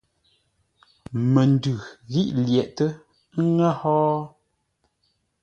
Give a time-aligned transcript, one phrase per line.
[1.33, 1.73] Məndʉ
[2.11, 2.89] ghí lyəghʼtə́
[3.37, 3.95] ə́ ŋə́ hó?